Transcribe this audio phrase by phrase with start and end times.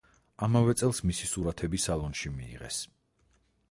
[0.47, 2.85] ამავე წელს მისი სურათები სალონში მიიღეს.